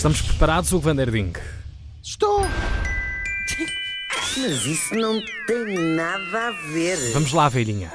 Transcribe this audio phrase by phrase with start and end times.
[0.00, 1.34] Estamos preparados, Hugo Van der Ding?
[2.02, 2.40] Estou!
[4.38, 6.96] Mas isso não tem nada a ver.
[7.12, 7.92] Vamos lá, velhinha.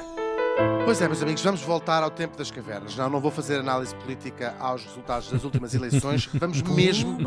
[0.84, 2.94] Pois é, meus amigos, vamos voltar ao tempo das cavernas.
[2.94, 6.26] Não, não vou fazer análise política aos resultados das últimas eleições.
[6.32, 7.18] Vamos mesmo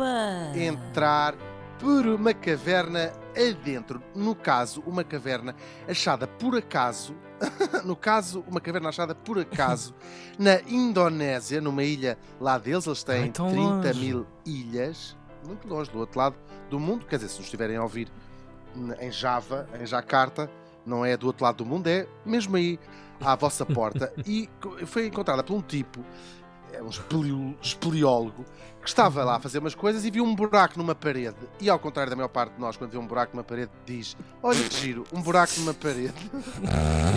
[0.54, 1.34] entrar
[1.78, 4.02] por uma caverna adentro.
[4.14, 5.54] No caso, uma caverna
[5.86, 7.14] achada por acaso.
[7.84, 9.94] no caso, uma caverna achada por acaso
[10.38, 12.86] na Indonésia, numa ilha lá deles.
[12.86, 14.00] Eles têm Ai, tão 30 longe.
[14.00, 15.16] mil ilhas,
[15.46, 16.36] muito longe, do outro lado
[16.68, 17.06] do mundo.
[17.06, 18.10] Quer dizer, se nos estiverem a ouvir
[19.00, 20.50] em Java, em Jakarta,
[20.84, 22.78] não é do outro lado do mundo, é mesmo aí
[23.20, 24.12] à vossa porta.
[24.26, 24.48] E
[24.86, 26.04] foi encontrada por um tipo,
[26.80, 28.44] é um espelio- espeleólogo,
[28.82, 31.36] que estava lá a fazer umas coisas e viu um buraco numa parede.
[31.60, 34.16] E ao contrário da maior parte de nós, quando vê um buraco numa parede, diz:
[34.42, 36.14] Olha que giro, um buraco numa parede.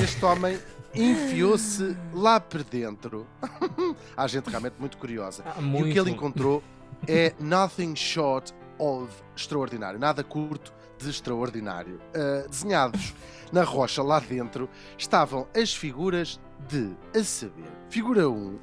[0.03, 0.59] este homem
[0.93, 3.25] enfiou-se lá para dentro.
[4.17, 5.43] Há gente realmente muito curiosa.
[5.45, 5.91] Ah, E o muito.
[5.93, 6.61] que ele encontrou
[7.07, 11.99] é nothing short of extraordinário, nada curto de extraordinário.
[12.13, 13.13] Uh, desenhados
[13.51, 18.59] na rocha lá dentro estavam as figuras de, a saber, figura 1,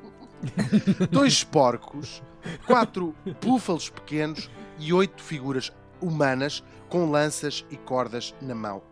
[1.10, 2.22] dois porcos,
[2.66, 8.82] quatro búfalos pequenos e oito figuras humanas com lanças e cordas na mão.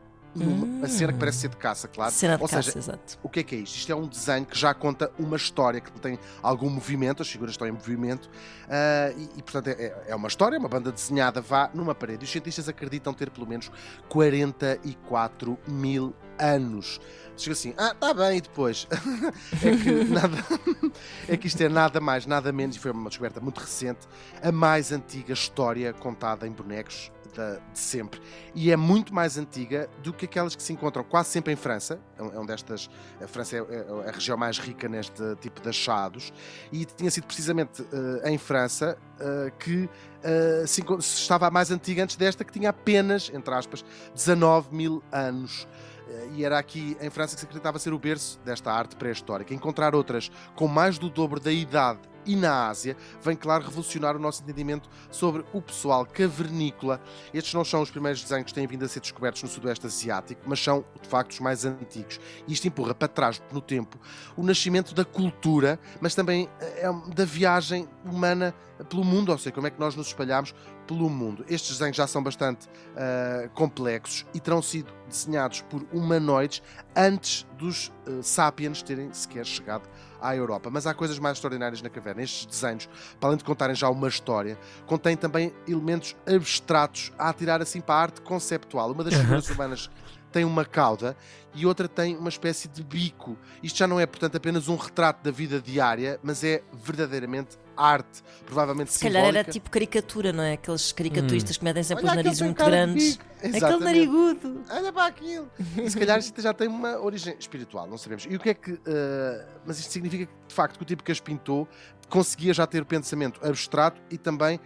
[0.82, 2.12] A cena que parece ser de caça, claro.
[2.12, 3.18] Cena de Ou caça, seja, exato.
[3.22, 3.76] o que é que é isto?
[3.76, 7.54] Isto é um desenho que já conta uma história, que tem algum movimento, as figuras
[7.54, 8.28] estão em movimento,
[8.68, 12.24] ah, e, e, portanto é, é uma história, uma banda desenhada vá numa parede.
[12.24, 13.70] E os cientistas acreditam ter pelo menos
[14.08, 17.00] 44 mil anos.
[17.36, 18.88] Chega assim, ah, tá bem, e depois?
[19.62, 20.36] é que nada,
[21.28, 24.08] é que isto é nada mais, nada menos, e foi uma descoberta muito recente,
[24.42, 28.20] a mais antiga história contada em bonecos de sempre.
[28.54, 32.00] E é muito mais antiga do que aquelas que se encontram quase sempre em França.
[32.18, 32.88] É um, é um destas.
[33.22, 36.32] A França é, é a região mais rica neste tipo de achados.
[36.72, 39.88] E tinha sido precisamente eh, em França eh, que
[40.22, 44.74] eh, se, se estava a mais antiga antes desta, que tinha apenas, entre aspas, 19
[44.74, 45.68] mil anos.
[46.08, 49.54] Eh, E era aqui em França que se acreditava ser o berço desta arte pré-histórica.
[49.54, 54.18] Encontrar outras com mais do dobro da idade e na Ásia vem, claro, revolucionar o
[54.18, 57.00] nosso entendimento sobre o pessoal cavernícola.
[57.32, 60.42] Estes não são os primeiros desenhos que têm vindo a ser descobertos no Sudoeste Asiático,
[60.44, 62.18] mas são, de facto, os mais antigos.
[62.48, 63.98] Isto empurra para trás no tempo
[64.36, 68.52] o nascimento da cultura, mas também eh, é da viagem humana
[68.84, 70.54] pelo mundo, ou seja, como é que nós nos espalhamos
[70.86, 71.44] pelo mundo.
[71.48, 76.62] Estes desenhos já são bastante ah, complexos e terão sido desenhados por humanoides
[76.94, 79.88] antes dos eh, sapiens terem sequer chegado
[80.20, 80.68] à Europa.
[80.70, 82.22] Mas há coisas mais extraordinárias na caverna.
[82.22, 82.88] Estes desenhos,
[83.20, 87.94] para além de contarem já uma história, contêm também elementos abstratos a atirar assim para
[87.94, 88.92] a arte conceptual.
[88.92, 89.90] Uma das figuras humanas
[90.36, 91.16] tem uma cauda
[91.54, 93.38] e outra tem uma espécie de bico.
[93.62, 98.22] Isto já não é, portanto, apenas um retrato da vida diária, mas é verdadeiramente arte,
[98.44, 99.38] provavelmente Se calhar simbólica.
[99.40, 100.52] era tipo caricatura, não é?
[100.52, 103.18] Aqueles caricaturistas que metem sempre os Olha, narizes aquele muito grandes.
[103.42, 104.62] Aquele narigudo.
[104.68, 105.50] Olha para aquilo.
[105.82, 108.26] E se calhar isto já tem uma origem espiritual, não sabemos.
[108.28, 108.78] E o que é que.
[108.86, 111.66] eh, mas isto significa que, de facto, que o tipo que as pintou
[112.10, 114.60] conseguia já ter pensamento abstrato e também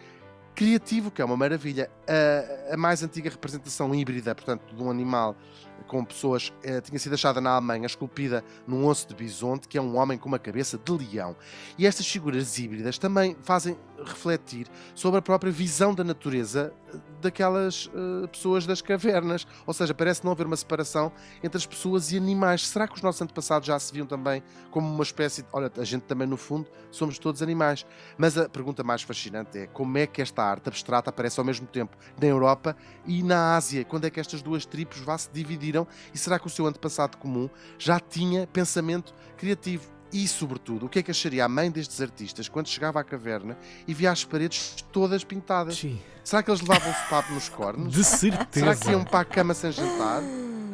[0.60, 1.90] criativo, que é uma maravilha.
[2.06, 5.34] A, a mais antiga representação híbrida, portanto, de um animal
[5.86, 9.80] com pessoas, eh, tinha sido achada na Alemanha, esculpida num osso de bisonte, que é
[9.82, 11.36] um homem com uma cabeça de leão.
[11.78, 17.90] E estas figuras híbridas também fazem refletir sobre a própria visão da natureza eh, daquelas
[17.94, 19.46] eh, pessoas das cavernas.
[19.66, 22.66] Ou seja, parece não haver uma separação entre as pessoas e animais.
[22.66, 25.48] Será que os nossos antepassados já se viam também como uma espécie de.
[25.52, 27.86] Olha, a gente também, no fundo, somos todos animais.
[28.16, 31.66] Mas a pergunta mais fascinante é como é que esta arte abstrata aparece ao mesmo
[31.66, 32.76] tempo na Europa
[33.06, 33.84] e na Ásia?
[33.84, 35.30] Quando é que estas duas tribos vá se
[35.70, 35.86] dividiram?
[36.12, 37.48] E será que o seu antepassado comum
[37.78, 39.88] já tinha pensamento criativo?
[40.12, 43.56] E, sobretudo, o que é que acharia a mãe destes artistas quando chegava à caverna
[43.86, 45.78] e via as paredes todas pintadas?
[45.78, 47.94] Sim, Será que eles levavam papo nos cornos?
[47.94, 48.76] De Será certeza.
[48.76, 50.20] que iam para a cama sem jantar?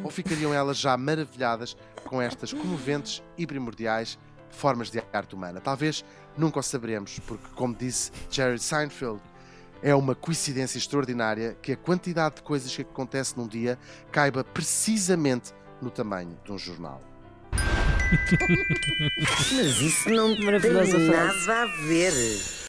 [0.03, 4.17] Ou ficariam elas já maravilhadas com estas comoventes e primordiais
[4.49, 5.61] formas de arte humana?
[5.61, 6.03] Talvez
[6.35, 9.21] nunca o saberemos, porque, como disse Jerry Seinfeld,
[9.81, 13.77] é uma coincidência extraordinária que a quantidade de coisas que acontece num dia
[14.11, 17.01] caiba precisamente no tamanho de um jornal.
[19.53, 22.57] Mas isso não tem nada a ver.